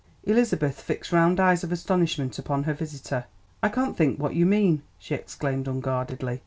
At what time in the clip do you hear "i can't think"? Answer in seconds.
3.61-4.17